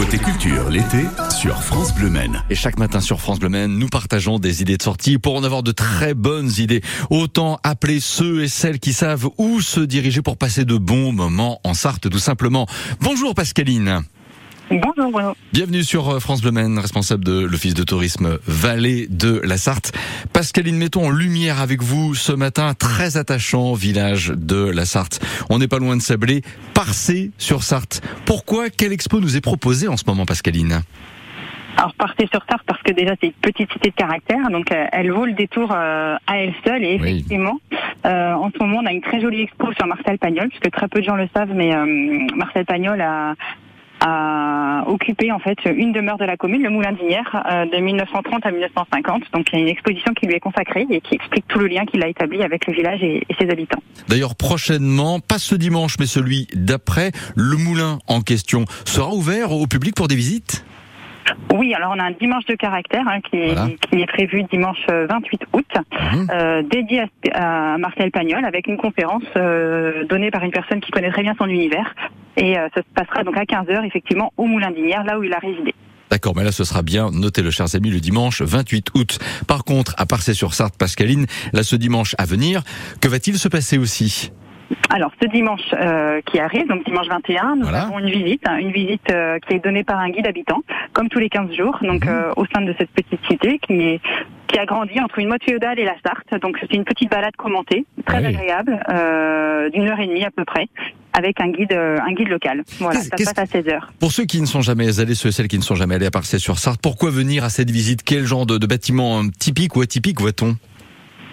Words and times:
Côté 0.00 0.16
culture, 0.16 0.70
l'été, 0.70 1.04
sur 1.28 1.62
France 1.62 1.94
Bleu 1.94 2.08
Maine. 2.08 2.42
Et 2.48 2.54
chaque 2.54 2.78
matin 2.78 3.02
sur 3.02 3.20
France 3.20 3.38
Bleu 3.38 3.50
Maine, 3.50 3.76
nous 3.76 3.88
partageons 3.88 4.38
des 4.38 4.62
idées 4.62 4.78
de 4.78 4.82
sortie 4.82 5.18
pour 5.18 5.36
en 5.36 5.44
avoir 5.44 5.62
de 5.62 5.72
très 5.72 6.14
bonnes 6.14 6.50
idées. 6.56 6.80
Autant 7.10 7.60
appeler 7.64 8.00
ceux 8.00 8.42
et 8.42 8.48
celles 8.48 8.78
qui 8.80 8.94
savent 8.94 9.28
où 9.36 9.60
se 9.60 9.80
diriger 9.80 10.22
pour 10.22 10.38
passer 10.38 10.64
de 10.64 10.78
bons 10.78 11.12
moments 11.12 11.60
en 11.64 11.74
Sarthe, 11.74 12.08
tout 12.08 12.18
simplement. 12.18 12.66
Bonjour 13.02 13.34
Pascaline. 13.34 14.00
Bonjour 14.70 15.10
Bruno. 15.10 15.34
Bienvenue 15.52 15.82
sur 15.82 16.08
euh, 16.10 16.20
France 16.20 16.42
Bleu 16.42 16.52
Maine, 16.52 16.78
responsable 16.78 17.24
de 17.24 17.40
l'Office 17.40 17.74
de 17.74 17.82
tourisme 17.82 18.38
Vallée 18.46 19.08
de 19.08 19.40
la 19.44 19.56
Sarthe. 19.56 19.92
Pascaline, 20.32 20.76
mettons 20.76 21.06
en 21.06 21.10
lumière 21.10 21.60
avec 21.60 21.82
vous 21.82 22.14
ce 22.14 22.32
matin 22.32 22.74
très 22.74 23.16
attachant 23.16 23.72
village 23.74 24.28
de 24.28 24.70
la 24.70 24.84
Sarthe. 24.84 25.18
On 25.50 25.58
n'est 25.58 25.66
pas 25.66 25.78
loin 25.78 25.96
de 25.96 26.02
Sablé, 26.02 26.42
Parcé 26.72 27.32
sur 27.36 27.64
Sarthe. 27.64 28.00
Pourquoi 28.26 28.70
Quelle 28.70 28.92
expo 28.92 29.18
nous 29.18 29.36
est 29.36 29.40
proposée 29.40 29.88
en 29.88 29.96
ce 29.96 30.04
moment, 30.06 30.24
Pascaline? 30.24 30.82
Alors 31.76 31.94
partez 31.94 32.28
sur 32.30 32.40
Sarthe 32.48 32.62
parce 32.66 32.82
que 32.82 32.92
déjà 32.92 33.14
c'est 33.20 33.28
une 33.28 33.32
petite 33.32 33.72
cité 33.72 33.90
de 33.90 33.94
caractère, 33.94 34.50
donc 34.50 34.70
euh, 34.70 34.84
elle 34.92 35.10
vaut 35.10 35.24
le 35.24 35.32
détour 35.32 35.72
euh, 35.72 36.14
à 36.26 36.36
elle 36.38 36.52
seule 36.64 36.84
et 36.84 36.98
Oui. 37.00 37.10
effectivement 37.10 37.58
euh, 38.06 38.32
en 38.34 38.50
ce 38.50 38.58
moment 38.58 38.80
on 38.82 38.86
a 38.86 38.92
une 38.92 39.00
très 39.00 39.20
jolie 39.20 39.42
expo 39.42 39.72
sur 39.72 39.86
Marcel 39.86 40.18
Pagnol, 40.18 40.48
puisque 40.48 40.70
très 40.70 40.88
peu 40.88 41.00
de 41.00 41.06
gens 41.06 41.16
le 41.16 41.28
savent, 41.34 41.52
mais 41.54 41.74
euh, 41.74 41.86
Marcel 42.36 42.64
Pagnol 42.66 43.00
a 43.00 43.34
a 44.00 44.84
occupé 44.86 45.30
en 45.32 45.38
fait 45.38 45.58
une 45.66 45.92
demeure 45.92 46.16
de 46.18 46.24
la 46.24 46.36
commune, 46.36 46.62
le 46.62 46.70
Moulin 46.70 46.92
d'Inière, 46.92 47.42
euh, 47.50 47.66
de 47.66 47.76
1930 47.82 48.44
à 48.46 48.50
1950. 48.50 49.22
Donc 49.32 49.46
il 49.52 49.56
y 49.56 49.58
a 49.58 49.62
une 49.62 49.68
exposition 49.68 50.12
qui 50.14 50.26
lui 50.26 50.34
est 50.34 50.40
consacrée 50.40 50.86
et 50.90 51.00
qui 51.00 51.14
explique 51.14 51.46
tout 51.48 51.58
le 51.58 51.66
lien 51.66 51.84
qu'il 51.84 52.02
a 52.02 52.08
établi 52.08 52.42
avec 52.42 52.66
le 52.66 52.72
village 52.72 53.02
et, 53.02 53.18
et 53.28 53.34
ses 53.38 53.50
habitants. 53.50 53.82
D'ailleurs, 54.08 54.34
prochainement, 54.36 55.20
pas 55.20 55.38
ce 55.38 55.54
dimanche, 55.54 55.96
mais 56.00 56.06
celui 56.06 56.46
d'après, 56.54 57.10
le 57.36 57.56
moulin 57.56 57.98
en 58.08 58.20
question 58.20 58.64
sera 58.84 59.12
ouvert 59.14 59.52
au 59.52 59.66
public 59.66 59.94
pour 59.94 60.08
des 60.08 60.16
visites? 60.16 60.64
Oui, 61.54 61.74
alors 61.74 61.92
on 61.94 62.00
a 62.00 62.04
un 62.04 62.10
dimanche 62.12 62.44
de 62.46 62.54
caractère 62.54 63.06
hein, 63.06 63.20
qui, 63.20 63.36
est, 63.36 63.52
Voilà. 63.52 63.68
qui 63.90 64.00
est 64.00 64.06
prévu 64.06 64.42
dimanche 64.44 64.84
euh, 64.90 65.06
28 65.08 65.42
août, 65.52 65.66
Mhm. 65.92 66.26
euh, 66.32 66.62
dédié 66.62 67.02
à, 67.32 67.74
à 67.74 67.78
Marcel 67.78 68.10
Pagnol 68.10 68.44
avec 68.44 68.66
une 68.66 68.76
conférence 68.76 69.22
euh, 69.36 70.04
donnée 70.06 70.30
par 70.30 70.42
une 70.42 70.50
personne 70.50 70.80
qui 70.80 70.90
connaît 70.90 71.10
très 71.10 71.22
bien 71.22 71.34
son 71.38 71.46
univers. 71.46 71.94
Et 72.36 72.58
euh, 72.58 72.68
ça 72.74 72.82
se 72.82 72.94
passera 72.94 73.24
donc 73.24 73.36
à 73.36 73.44
15h 73.44 73.84
effectivement 73.86 74.32
au 74.36 74.46
Moulin 74.46 74.70
d'Inière, 74.70 75.04
là 75.04 75.18
où 75.18 75.24
il 75.24 75.32
a 75.32 75.38
résidé. 75.38 75.74
D'accord, 76.10 76.34
mais 76.34 76.42
là 76.42 76.50
ce 76.50 76.64
sera 76.64 76.82
bien, 76.82 77.10
notez-le 77.12 77.50
chers 77.50 77.74
amis, 77.76 77.90
le 77.90 78.00
dimanche 78.00 78.42
28 78.42 78.88
août. 78.94 79.18
Par 79.46 79.64
contre, 79.64 79.94
à 79.96 80.06
Parcé 80.06 80.34
sur 80.34 80.54
Sarthe, 80.54 80.76
Pascaline, 80.76 81.26
là 81.52 81.62
ce 81.62 81.76
dimanche 81.76 82.16
à 82.18 82.24
venir, 82.24 82.62
que 83.00 83.06
va-t-il 83.06 83.38
se 83.38 83.48
passer 83.48 83.78
aussi? 83.78 84.32
Alors 84.88 85.10
ce 85.22 85.28
dimanche 85.28 85.60
euh, 85.74 86.20
qui 86.26 86.38
arrive, 86.38 86.66
donc 86.68 86.84
dimanche 86.84 87.08
21, 87.08 87.56
nous 87.56 87.62
Voilà. 87.62 87.82
avons 87.82 87.98
une 87.98 88.10
visite, 88.10 88.42
hein, 88.46 88.56
une 88.58 88.72
visite 88.72 89.10
euh, 89.10 89.38
qui 89.46 89.54
est 89.54 89.64
donnée 89.64 89.84
par 89.84 89.98
un 89.98 90.10
guide 90.10 90.26
habitant, 90.26 90.62
comme 90.92 91.08
tous 91.08 91.18
les 91.18 91.28
15 91.28 91.52
jours, 91.56 91.78
donc 91.82 92.04
Mhm. 92.04 92.10
euh, 92.12 92.32
au 92.36 92.44
sein 92.54 92.60
de 92.62 92.74
cette 92.78 92.90
petite 92.90 93.20
cité 93.28 93.58
qui 93.58 93.72
est 93.74 94.00
qui 94.48 94.58
a 94.58 94.66
grandi 94.66 94.98
entre 95.00 95.20
une 95.20 95.28
mode 95.28 95.44
féodale 95.44 95.78
et 95.78 95.84
la 95.84 95.94
Sarthe. 96.04 96.40
Donc 96.42 96.56
c'est 96.60 96.72
une 96.74 96.82
petite 96.82 97.08
balade 97.08 97.36
commentée, 97.36 97.86
très 98.04 98.16
Ah 98.16 98.20
oui. 98.20 98.34
agréable, 98.34 98.80
euh, 98.92 99.70
d'une 99.70 99.86
heure 99.88 100.00
et 100.00 100.08
demie 100.08 100.24
à 100.24 100.30
peu 100.32 100.44
près, 100.44 100.66
avec 101.12 101.40
un 101.40 101.50
guide 101.52 101.72
euh, 101.72 101.98
un 102.04 102.12
guide 102.12 102.26
local. 102.28 102.64
Voilà, 102.80 102.98
ça 103.00 103.10
passe 103.16 103.38
à 103.38 103.46
16 103.46 103.68
heures. 103.68 103.92
Pour 104.00 104.10
ceux 104.10 104.24
qui 104.24 104.40
ne 104.40 104.46
sont 104.46 104.60
jamais 104.60 104.98
allés, 105.00 105.14
ceux 105.14 105.28
et 105.28 105.32
celles 105.32 105.46
qui 105.46 105.56
ne 105.58 105.62
sont 105.62 105.76
jamais 105.76 105.94
allés 105.94 106.06
à 106.06 106.10
Parcé 106.10 106.40
sur 106.40 106.58
Sarthe, 106.58 106.80
pourquoi 106.82 107.10
venir 107.10 107.44
à 107.44 107.48
cette 107.48 107.70
visite? 107.70 108.02
Quel 108.02 108.24
genre 108.24 108.44
de, 108.44 108.58
de 108.58 108.66
bâtiment 108.66 109.22
typique 109.38 109.76
ou 109.76 109.82
atypique 109.82 110.20
voit-on? 110.20 110.56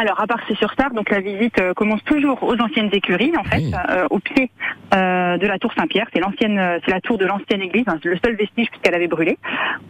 Alors, 0.00 0.18
à 0.18 0.26
part 0.26 0.38
c'est 0.48 0.56
sur 0.56 0.72
Sarthe, 0.78 0.94
donc 0.94 1.10
la 1.10 1.20
visite 1.20 1.60
euh, 1.60 1.74
commence 1.74 2.02
toujours 2.04 2.42
aux 2.42 2.58
anciennes 2.58 2.88
écuries, 2.90 3.32
en 3.38 3.44
fait, 3.44 3.58
Oui. 3.58 3.72
euh, 3.90 4.06
au 4.08 4.18
pied 4.18 4.50
euh, 4.94 5.36
de 5.36 5.46
la 5.46 5.58
tour 5.58 5.74
Saint-Pierre. 5.76 6.06
C'est 6.14 6.20
l'ancienne, 6.20 6.58
euh, 6.58 6.78
c'est 6.86 6.90
la 6.90 7.02
tour 7.02 7.18
de 7.18 7.26
l'ancienne 7.26 7.60
église, 7.60 7.84
hein, 7.86 7.98
le 8.02 8.16
seul 8.24 8.34
vestige 8.34 8.68
puisqu'elle 8.70 8.94
avait 8.94 9.08
brûlé. 9.08 9.36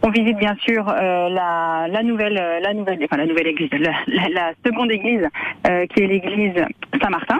On 0.03 0.09
visite 0.09 0.37
bien 0.37 0.55
sûr 0.65 0.85
euh, 0.89 1.29
la, 1.29 1.87
la 1.89 2.03
nouvelle, 2.03 2.37
euh, 2.37 2.59
la 2.59 2.73
nouvelle, 2.73 2.99
enfin 3.05 3.15
la 3.15 3.25
nouvelle 3.25 3.47
église, 3.47 3.69
la, 3.71 3.93
la- 4.07 4.29
la 4.29 4.51
seconde 4.65 4.91
église 4.91 5.25
euh, 5.69 5.85
qui 5.85 6.01
est 6.03 6.07
l'église 6.07 6.55
Saint-Martin. 7.01 7.39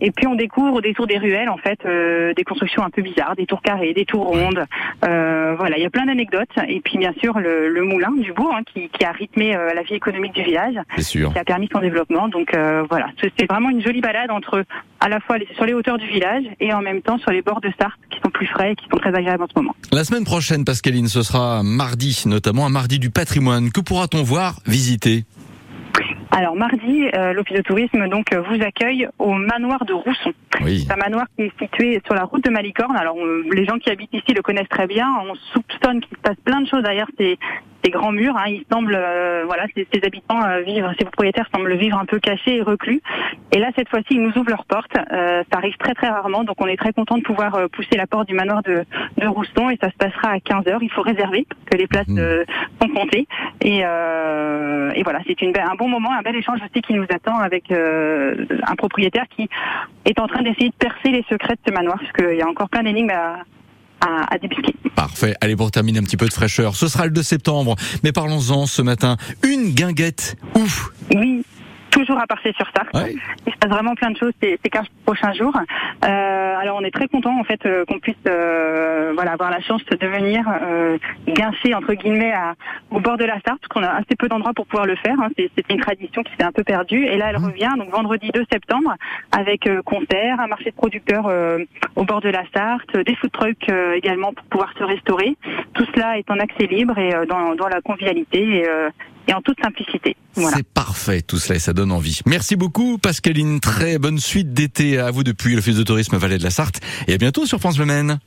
Et 0.00 0.10
puis 0.10 0.26
on 0.26 0.34
découvre 0.34 0.74
au 0.74 0.80
détour 0.80 1.06
des 1.06 1.18
ruelles, 1.18 1.48
en 1.48 1.56
fait, 1.56 1.78
euh, 1.84 2.32
des 2.34 2.44
constructions 2.44 2.82
un 2.82 2.90
peu 2.90 3.02
bizarres, 3.02 3.36
des 3.36 3.46
tours 3.46 3.62
carrées, 3.62 3.94
des 3.94 4.04
tours 4.04 4.26
rondes. 4.26 4.64
Euh, 5.04 5.54
voilà, 5.58 5.76
il 5.78 5.82
y 5.82 5.86
a 5.86 5.90
plein 5.90 6.06
d'anecdotes. 6.06 6.48
Et 6.68 6.80
puis 6.80 6.98
bien 6.98 7.12
sûr 7.20 7.38
le, 7.38 7.68
le 7.68 7.82
moulin 7.82 8.10
du 8.12 8.32
bourg 8.32 8.54
hein, 8.54 8.62
qui, 8.72 8.88
qui 8.88 9.04
a 9.04 9.12
rythmé 9.12 9.54
euh, 9.54 9.74
la 9.74 9.82
vie 9.82 9.94
économique 9.94 10.32
du 10.34 10.42
village 10.42 10.74
sûr. 10.98 11.32
qui 11.32 11.38
a 11.38 11.44
permis 11.44 11.68
son 11.72 11.80
développement. 11.80 12.28
Donc 12.28 12.54
euh, 12.54 12.84
voilà, 12.88 13.08
c'est 13.20 13.50
vraiment 13.50 13.70
une 13.70 13.82
jolie 13.82 14.00
balade 14.00 14.30
entre 14.30 14.64
à 15.00 15.08
la 15.08 15.20
fois 15.20 15.36
sur 15.54 15.64
les 15.64 15.74
hauteurs 15.74 15.98
du 15.98 16.06
village 16.06 16.44
et 16.60 16.72
en 16.72 16.80
même 16.80 17.02
temps 17.02 17.18
sur 17.18 17.30
les 17.30 17.42
bords 17.42 17.60
de 17.60 17.70
Sarthe 17.78 17.98
qui 18.10 18.18
sont 18.24 18.30
plus 18.30 18.46
frais 18.46 18.72
et 18.72 18.76
qui 18.76 18.86
sont 18.90 18.98
très 18.98 19.14
agréables 19.14 19.42
en 19.42 19.48
ce 19.48 19.58
moment. 19.58 19.74
La 19.92 20.04
semaine 20.04 20.24
prochaine, 20.24 20.64
Pascaline, 20.64 21.08
ce 21.08 21.22
sera 21.22 21.62
mardi, 21.62 22.22
notamment 22.26 22.66
un 22.66 22.70
mardi 22.70 22.98
du 22.98 23.10
patrimoine. 23.10 23.70
Que 23.70 23.80
pourra-t-on 23.80 24.22
voir, 24.22 24.60
visiter? 24.66 25.24
Alors 26.34 26.56
mardi, 26.56 27.08
euh, 27.14 27.34
l'Office 27.34 27.58
de 27.58 27.62
tourisme 27.62 28.08
donc 28.08 28.32
euh, 28.32 28.40
vous 28.40 28.62
accueille 28.62 29.06
au 29.18 29.32
manoir 29.34 29.84
de 29.84 29.92
Rousson. 29.92 30.32
Oui. 30.62 30.80
C'est 30.86 30.92
un 30.92 30.96
manoir 30.96 31.26
qui 31.36 31.42
est 31.44 31.52
situé 31.60 32.00
sur 32.06 32.14
la 32.14 32.24
route 32.24 32.42
de 32.42 32.48
Malicorne. 32.48 32.96
Alors 32.96 33.16
on- 33.16 33.50
les 33.52 33.66
gens 33.66 33.76
qui 33.78 33.90
habitent 33.90 34.14
ici 34.14 34.32
le 34.32 34.40
connaissent 34.40 34.68
très 34.70 34.86
bien. 34.86 35.06
On 35.28 35.34
soupçonne 35.52 36.00
qu'il 36.00 36.16
se 36.16 36.22
passe 36.22 36.36
plein 36.42 36.62
de 36.62 36.66
choses 36.66 36.82
derrière 36.82 37.06
ces, 37.18 37.38
ces 37.82 37.90
grands 37.90 38.12
murs. 38.12 38.36
Hein. 38.36 38.48
Ils 38.48 38.64
semblent, 38.70 38.94
euh, 38.98 39.44
voilà, 39.46 39.64
ces, 39.74 39.86
ces 39.92 40.00
habitants 40.04 40.42
euh, 40.44 40.60
vivent, 40.60 40.88
ces 40.98 41.04
propriétaires 41.04 41.48
semblent 41.54 41.74
vivre 41.76 41.98
un 41.98 42.04
peu 42.04 42.18
cachés 42.20 42.56
et 42.56 42.62
reclus. 42.62 43.00
Et 43.52 43.58
là 43.58 43.70
cette 43.76 43.88
fois-ci, 43.88 44.08
ils 44.10 44.22
nous 44.22 44.36
ouvrent 44.36 44.50
leurs 44.50 44.64
portes. 44.66 44.96
Euh, 45.12 45.42
ça 45.50 45.58
arrive 45.58 45.76
très 45.78 45.94
très 45.94 46.08
rarement, 46.08 46.44
donc 46.44 46.56
on 46.60 46.66
est 46.66 46.76
très 46.76 46.92
content 46.92 47.16
de 47.18 47.22
pouvoir 47.22 47.54
euh, 47.54 47.68
pousser 47.68 47.96
la 47.96 48.06
porte 48.06 48.28
du 48.28 48.34
manoir 48.34 48.62
de, 48.62 48.84
de 49.18 49.26
Rousson 49.26 49.70
et 49.70 49.78
ça 49.82 49.90
se 49.90 49.96
passera 49.96 50.32
à 50.32 50.40
15 50.40 50.64
h 50.64 50.78
Il 50.82 50.90
faut 50.90 51.02
réserver 51.02 51.46
parce 51.48 51.60
que 51.70 51.76
les 51.78 51.86
places 51.86 52.06
Mhm. 52.08 52.18
euh, 52.18 52.44
sont 52.80 52.88
comptées. 52.88 53.26
Et, 53.60 53.82
euh, 53.84 54.90
et 54.94 55.02
voilà, 55.02 55.20
c'est 55.26 55.40
une 55.42 55.52
un 55.56 55.74
bon 55.76 55.88
moment, 55.88 56.10
un 56.12 56.22
bel 56.22 56.34
échange 56.36 56.58
aussi 56.62 56.82
qui 56.82 56.94
nous 56.94 57.04
attend 57.04 57.38
avec 57.38 57.70
euh, 57.70 58.46
un 58.66 58.74
propriétaire 58.74 59.26
qui 59.34 59.48
est 60.04 60.18
en 60.18 60.26
train 60.26 60.42
d'essayer 60.42 60.70
de 60.70 60.74
percer 60.74 61.10
les 61.10 61.24
secrets 61.28 61.54
de 61.54 61.60
ce 61.68 61.72
manoir, 61.72 61.98
parce 61.98 62.12
qu'il 62.12 62.36
y 62.36 62.42
a 62.42 62.48
encore 62.48 62.68
plein 62.68 62.82
d'énigmes 62.82 63.10
à, 63.10 63.36
à, 64.02 64.34
à. 64.34 64.38
Parfait. 64.94 65.34
Allez, 65.40 65.56
pour 65.56 65.70
terminer 65.70 65.98
un 65.98 66.02
petit 66.02 66.16
peu 66.16 66.26
de 66.26 66.32
fraîcheur, 66.32 66.76
ce 66.76 66.88
sera 66.88 67.04
le 67.06 67.10
2 67.10 67.22
septembre. 67.22 67.76
Mais 68.02 68.12
parlons-en 68.12 68.66
ce 68.66 68.82
matin. 68.82 69.16
Une 69.42 69.70
guinguette. 69.70 70.36
Ouf. 70.56 70.90
Oui, 71.14 71.44
à 72.18 72.26
partir 72.26 72.54
sur 72.56 72.66
Sarthe. 72.74 72.92
Ouais. 72.94 73.14
Il 73.46 73.52
se 73.52 73.58
passe 73.58 73.70
vraiment 73.70 73.94
plein 73.94 74.10
de 74.10 74.16
choses 74.16 74.32
ces, 74.42 74.58
ces 74.62 74.70
15 74.70 74.86
prochains 75.04 75.32
jours. 75.32 75.56
Euh, 76.04 76.56
alors 76.58 76.78
on 76.80 76.84
est 76.84 76.90
très 76.90 77.08
content 77.08 77.38
en 77.38 77.44
fait 77.44 77.64
euh, 77.66 77.84
qu'on 77.84 77.98
puisse 77.98 78.14
euh, 78.26 79.12
voilà 79.14 79.32
avoir 79.32 79.50
la 79.50 79.60
chance 79.60 79.84
de 79.84 80.06
venir 80.06 80.44
euh, 80.62 80.98
guincer 81.26 81.74
entre 81.74 81.94
guillemets 81.94 82.32
à, 82.32 82.54
au 82.90 83.00
bord 83.00 83.16
de 83.16 83.24
la 83.24 83.34
Sarthe, 83.46 83.60
parce 83.60 83.68
qu'on 83.68 83.82
a 83.82 83.90
assez 83.96 84.16
peu 84.18 84.28
d'endroits 84.28 84.52
pour 84.54 84.66
pouvoir 84.66 84.86
le 84.86 84.96
faire. 84.96 85.16
hein. 85.20 85.28
C'est- 85.36 85.50
C'était 85.56 85.74
une 85.74 85.80
tradition 85.80 86.22
qui 86.22 86.32
s'est 86.36 86.44
un 86.44 86.52
peu 86.52 86.64
perdue 86.64 87.04
et 87.04 87.16
là 87.18 87.26
elle 87.30 87.38
Mhm. 87.38 87.44
revient 87.46 87.70
donc 87.78 87.90
vendredi 87.90 88.30
2 88.32 88.44
septembre 88.50 88.94
avec 89.30 89.66
euh, 89.66 89.82
concert, 89.82 90.40
un 90.40 90.46
marché 90.46 90.70
de 90.70 90.76
producteurs 90.76 91.26
euh, 91.28 91.58
au 91.96 92.04
bord 92.04 92.20
de 92.20 92.28
la 92.30 92.42
Sarthe, 92.54 92.96
des 92.96 93.14
food 93.16 93.30
trucks 93.32 93.68
euh, 93.70 93.94
également 93.94 94.32
pour 94.32 94.44
pouvoir 94.46 94.72
se 94.78 94.84
restaurer. 94.84 95.36
Tout 95.74 95.84
cela 95.94 96.18
est 96.18 96.30
en 96.30 96.38
accès 96.38 96.66
libre 96.66 96.96
et 96.98 97.14
euh, 97.14 97.26
dans, 97.26 97.54
dans 97.54 97.68
la 97.68 97.80
convivialité 97.80 98.40
et, 98.58 98.68
euh, 98.68 98.90
et 99.28 99.32
en 99.32 99.40
toute 99.42 99.60
simplicité. 99.62 100.16
Voilà. 100.34 100.56
C'est 100.56 100.66
parfait 100.66 101.22
tout 101.22 101.38
cela 101.38 101.56
et 101.56 101.58
ça 101.58 101.72
donne 101.72 101.92
envie. 101.92 102.20
Merci 102.26 102.56
beaucoup 102.56 102.98
Pascaline. 102.98 103.60
Très 103.60 103.98
bonne 103.98 104.18
suite 104.18 104.52
d'été 104.52 104.98
à 104.98 105.10
vous 105.10 105.24
depuis 105.24 105.54
l'Office 105.54 105.76
de 105.76 105.82
tourisme 105.82 106.16
Vallée 106.16 106.38
de 106.38 106.42
la 106.42 106.50
Sarthe. 106.50 106.80
Et 107.08 107.14
à 107.14 107.18
bientôt 107.18 107.46
sur 107.46 107.60
France 107.60 107.78
Le 107.78 107.86
Maine. 107.86 108.18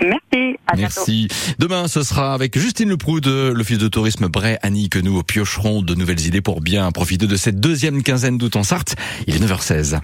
Merci. 0.00 0.56
À 0.66 0.76
bientôt. 0.76 0.94
Merci. 0.96 1.28
Demain, 1.58 1.86
ce 1.86 2.02
sera 2.02 2.32
avec 2.32 2.58
Justine 2.58 2.88
Leproux 2.88 3.20
de 3.20 3.52
l'Office 3.54 3.78
de 3.78 3.88
tourisme 3.88 4.28
Bray 4.28 4.56
Annie 4.62 4.88
que 4.88 4.98
nous 4.98 5.22
piocherons 5.22 5.82
de 5.82 5.94
nouvelles 5.94 6.26
idées 6.26 6.40
pour 6.40 6.60
bien 6.60 6.90
profiter 6.92 7.26
de 7.26 7.36
cette 7.36 7.60
deuxième 7.60 8.02
quinzaine 8.02 8.38
d'août 8.38 8.56
en 8.56 8.62
Sarthe. 8.62 8.96
Il 9.26 9.34
est 9.34 9.46
9h16. 9.46 10.00